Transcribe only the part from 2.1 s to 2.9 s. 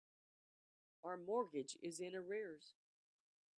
arrears.